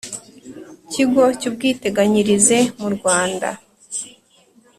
kigo 0.91 1.23
cy 1.39 1.47
ubwiteganyirize 1.49 2.57
mu 2.81 2.87
Rwanda 2.95 3.49